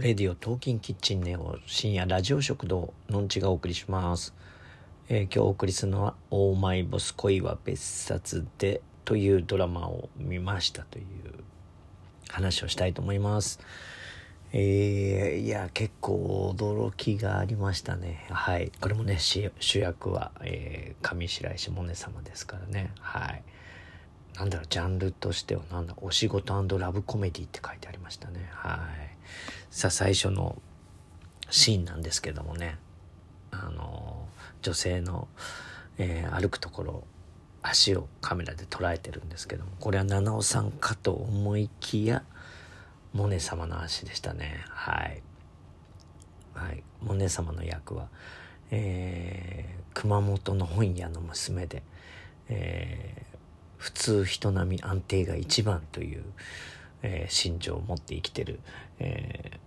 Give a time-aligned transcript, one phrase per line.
[0.00, 4.32] レディオトーキンキッチンネオ深夜ラジオ食堂のんちがお送りします、
[5.08, 11.04] えー今日お送りするのは「オーマイボス恋は別冊で」というドラマを見ましたという
[12.28, 13.58] 話をしたいと思います。
[14.52, 18.24] えーいや結構驚きがありましたね。
[18.30, 18.70] はい。
[18.80, 22.92] これもね主役は、えー上白石萌音様ですからね。
[23.00, 23.42] はい。
[24.36, 28.48] なんだろうジャンルとしてはなんだお仕事ラブコメディって書いてありましたね。
[28.52, 29.07] はい。
[29.70, 30.60] さ最初の
[31.50, 32.78] シーンなんですけどもね。
[33.50, 34.28] あの
[34.62, 35.28] 女性の、
[35.96, 37.04] えー歩くところ
[37.62, 42.22] 足をカメラで捉えてるんですけどもこれは七尾さんかと思いきや
[43.12, 44.64] モネ様の足でしたね。
[44.68, 45.22] はい、
[46.54, 48.08] はい、モネ様の役は、
[48.70, 51.82] えー熊本の本屋の娘で、
[52.48, 53.28] えー
[53.78, 56.24] 普通人並み安定が一番という、
[57.02, 58.60] えー心情を持って生きてる、
[58.98, 59.58] えー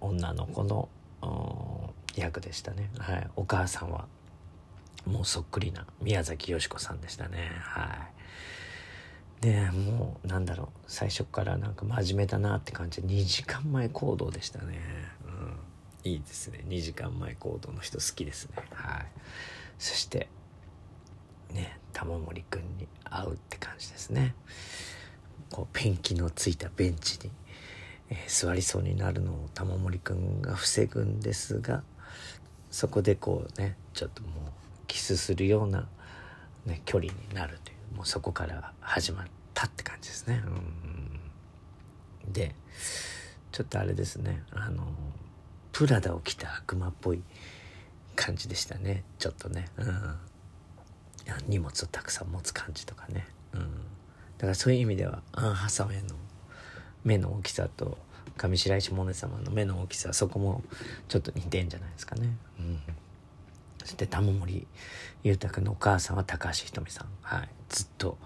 [0.00, 0.88] 女の子の
[2.16, 4.06] 役でしたね、はい、お母さんは
[5.06, 7.52] もうそっくりな宮崎美子さんでしたね。
[7.60, 8.08] は
[9.40, 9.42] い。
[9.42, 10.68] でもうなんだろう。
[10.86, 13.00] 最初からなんか真面目だなって感じ。
[13.00, 14.78] で2時間前行動でしたね。
[16.04, 16.10] うん。
[16.10, 16.64] いいですね。
[16.68, 18.56] 2時間前行動の人好きですね。
[18.74, 19.06] はい。
[19.78, 20.28] そして
[21.52, 24.34] ね玉森くんに会うって感じですね。
[25.50, 27.30] こうペンキのついたベンチに、
[28.10, 31.82] えー座りそうになるのを玉森くんが防ぐんですが
[32.70, 34.32] そこでこうねちょっともう
[34.86, 35.88] キスするような、
[36.66, 40.42] ね、距離になるというもうそこから始まったって感じですね。
[40.44, 40.48] う
[42.28, 42.54] んで
[43.52, 44.86] ちょっとあれですねあの
[45.72, 47.22] プラダを着た悪魔っぽい
[48.14, 49.66] 感じでしたねちょっとね。
[49.76, 50.16] うん
[51.46, 53.68] 荷物をたくさん持つ感じとかね、うん、
[54.40, 56.14] だからそういう意味ではアン・ハサウェイの
[57.04, 57.98] 目の大きさと
[58.38, 60.62] 上白石萌音様の目の大きさそこも
[61.08, 62.80] ちょっと似てんじゃないですかね、うん、
[63.78, 64.66] そして玉森
[65.22, 68.16] 裕太君のお母さんは高橋ひとみさん、はい、ずっと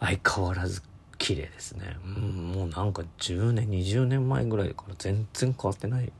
[0.00, 0.82] 相変わらず
[1.18, 6.10] 綺麗ですね、うん、もうなんか10年20年前ぐらいから全然変わってない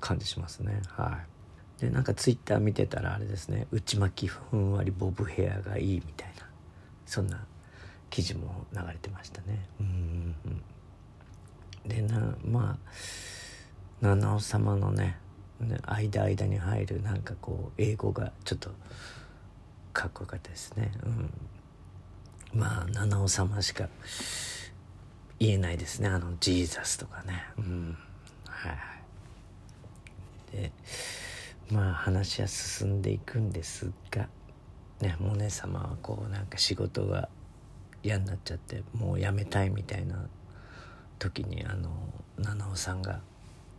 [0.00, 0.80] 感じしますね。
[0.88, 1.18] は
[1.78, 1.82] い。
[1.82, 3.66] でなんかツイッター見てたらあれですね。
[3.70, 6.46] 内巻きふんわりボブヘアがいいみたいな。
[7.06, 7.44] そんな
[8.10, 9.66] 記事も流れてましたね。
[9.80, 10.62] うんうん
[11.86, 12.90] でなまあ
[14.00, 15.16] 七尾様のね
[15.86, 18.70] 間間に入るなんかこう英語がちょっと
[19.92, 20.92] かっこよかったですね。
[21.04, 21.30] うん。
[22.58, 23.88] まあ七尾様しか
[25.38, 26.08] 言えないですね。
[26.08, 27.44] あのジーザスとかね。
[27.58, 27.96] うん。
[28.46, 28.70] は
[30.52, 30.56] い。
[30.56, 30.72] で
[31.70, 34.28] まあ話は進んでいくんですが
[35.00, 37.28] ねモネ様はこうなんか仕事が
[38.02, 40.26] 嫌になっちゃってもう辞めたいみたいな
[41.18, 41.90] 時にあの
[42.38, 43.20] 七尾さんが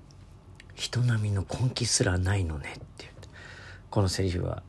[0.76, 3.28] 「人並みの根気すらないのね」って言って
[3.90, 4.64] このセリフは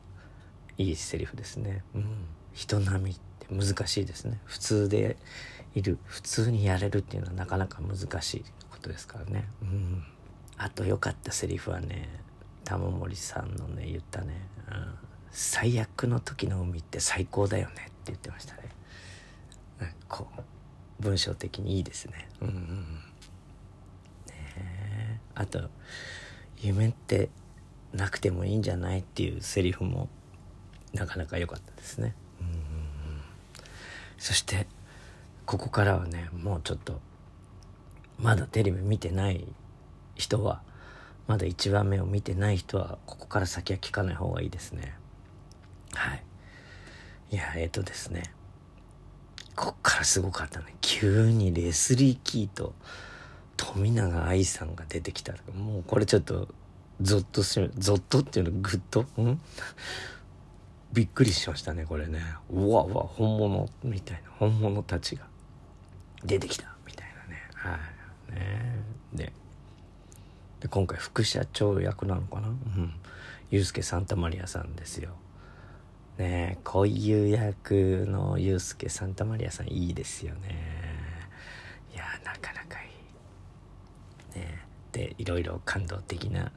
[0.77, 1.83] いいセリフですね。
[1.95, 2.05] うん。
[2.53, 4.39] 人並みって難しいですね。
[4.45, 5.17] 普通で
[5.73, 9.47] いる普通にやれるっていうのはなかなか難しいことですからね。
[9.61, 10.03] うん。
[10.57, 12.09] あと良かったセリフはね
[12.63, 14.95] 玉森さんのね言ったね、うん
[15.31, 18.62] 「最悪の時の海って最高だよね」って言ってましたね。
[20.13, 22.29] こう文章的にいいですね。
[22.39, 22.59] うんうんうん。
[24.27, 25.19] ねえ。
[25.33, 25.71] あと
[26.61, 27.29] 「夢って
[27.93, 30.07] なくてもいいんじゃない?」っていうセリフも
[30.93, 32.13] なかなか良かったですね。
[32.39, 32.61] うんうんうん。
[34.19, 34.67] そして
[35.47, 37.01] ここからはねもうちょっと
[38.19, 39.47] まだテレビ見てない
[40.13, 40.61] 人は
[41.25, 44.93] まだ1話目を見てない人はここから先は聞かない方がいいですね。
[45.95, 46.23] はい。
[47.31, 48.31] いやえっ、とですね
[49.55, 50.75] こっからすごかったね。
[50.81, 52.73] 急にレスリー・キーと
[53.55, 56.47] 富永愛さんが出てきたもうこれちょっと
[57.01, 59.01] ゾッとしゾッとっていうのグッと？
[59.21, 59.39] ん？
[60.91, 62.21] びっくりしましたねこれね。
[62.51, 64.29] うわうわ本物みたいな。
[64.37, 65.25] 本物たちが
[66.23, 67.41] 出てきたみたいなね。
[67.53, 67.79] は
[68.29, 68.31] い。
[68.33, 68.79] ね。
[69.13, 69.33] で
[70.61, 72.47] で今回副社長役なのかな？
[72.47, 72.93] うん。
[73.51, 75.11] ユースケ・サンタマリアさんですよ。
[76.17, 80.83] ねえこういう役のユースケ・サンタマリアさんいいですよね。
[81.93, 82.89] いやなかなかい
[84.35, 84.39] い。
[84.39, 84.59] ね
[84.93, 86.51] えでいろいろ感動的な、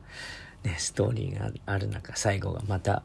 [0.63, 3.03] ね、ストーリーがある中最後がまた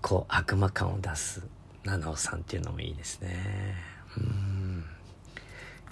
[0.00, 1.46] こう悪魔感を出す
[1.84, 3.74] 七尾さんっていうのもいいですね。
[4.16, 4.84] うん。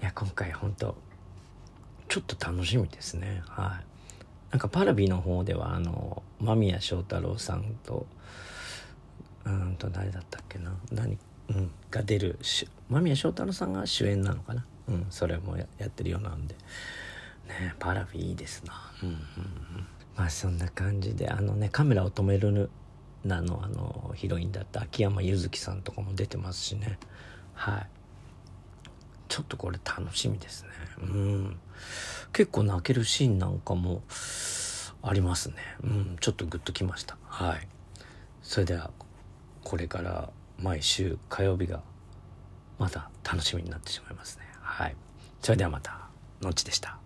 [0.01, 0.97] いや今回本当
[2.09, 3.43] ちょっと楽しみですね。
[3.47, 3.97] はい。
[4.53, 8.07] なんかパラビの方ではあの間宮祥太朗さんと
[9.47, 10.73] うんと誰だったっけな。
[10.93, 11.17] 何、
[11.49, 12.39] うん、が出る
[12.91, 14.65] 間宮祥太朗さんが主演なのかな。
[14.89, 15.07] うん。
[15.11, 16.55] それもやってるようなんで。
[17.49, 18.75] ねパラフィいいですな。
[19.03, 19.21] うんうんうん。
[20.17, 22.71] まあそんな感じであのねカメラを止める
[23.25, 26.99] なのあのヒロインだった秋山柚月さんとかも出てますしね。
[27.55, 27.87] はい。
[29.29, 30.71] ちょっとこれ楽しみですね。
[31.03, 31.57] うん。
[32.33, 34.03] 結構泣けるシーンなんかも
[35.03, 35.57] ありますね。
[35.83, 36.17] うん。
[36.21, 37.17] ちょっとグッときました。
[37.25, 37.69] はい。
[38.43, 38.91] それでは
[39.67, 40.31] これから
[40.61, 41.83] 毎週火曜日が
[42.79, 44.45] また楽しみになってしまいますね。
[44.61, 44.95] はい。
[45.43, 46.07] それではまた。
[46.41, 47.01] のちでした。